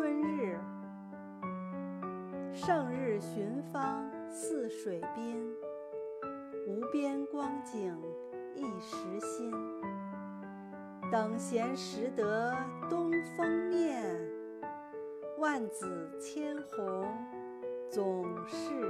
[0.00, 0.58] 春日。
[2.54, 5.54] 胜日寻芳泗水滨
[6.66, 7.94] 无边光景
[8.54, 9.52] 一时新。
[11.12, 12.56] 等闲识得
[12.88, 14.02] 东风面
[15.38, 17.06] 万紫千红
[17.90, 18.89] 总是